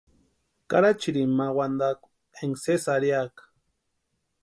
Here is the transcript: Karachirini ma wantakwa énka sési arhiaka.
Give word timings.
Karachirini 0.69 1.31
ma 1.37 1.47
wantakwa 1.57 2.09
énka 2.41 2.59
sési 2.63 2.89
arhiaka. 2.95 3.43